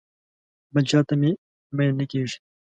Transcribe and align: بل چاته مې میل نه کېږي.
بل 0.73 0.83
چاته 0.91 1.13
مې 1.19 1.31
میل 1.75 1.91
نه 1.99 2.05
کېږي. 2.11 2.37